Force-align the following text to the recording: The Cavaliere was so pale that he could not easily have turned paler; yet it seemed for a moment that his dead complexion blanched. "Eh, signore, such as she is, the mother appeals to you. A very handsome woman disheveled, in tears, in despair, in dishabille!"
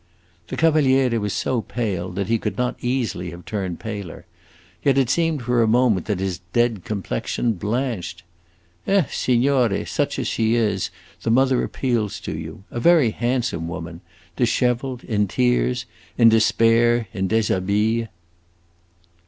The 0.47 0.57
Cavaliere 0.57 1.19
was 1.19 1.31
so 1.31 1.61
pale 1.61 2.09
that 2.13 2.25
he 2.25 2.39
could 2.39 2.57
not 2.57 2.75
easily 2.81 3.29
have 3.29 3.45
turned 3.45 3.79
paler; 3.79 4.25
yet 4.81 4.97
it 4.97 5.11
seemed 5.11 5.43
for 5.43 5.61
a 5.61 5.67
moment 5.67 6.07
that 6.07 6.19
his 6.19 6.39
dead 6.53 6.83
complexion 6.83 7.53
blanched. 7.53 8.23
"Eh, 8.87 9.03
signore, 9.11 9.85
such 9.85 10.17
as 10.17 10.27
she 10.27 10.55
is, 10.55 10.89
the 11.21 11.29
mother 11.29 11.63
appeals 11.63 12.19
to 12.21 12.35
you. 12.35 12.63
A 12.71 12.79
very 12.79 13.11
handsome 13.11 13.67
woman 13.67 14.01
disheveled, 14.35 15.03
in 15.03 15.27
tears, 15.27 15.85
in 16.17 16.29
despair, 16.29 17.07
in 17.13 17.27
dishabille!" 17.27 18.07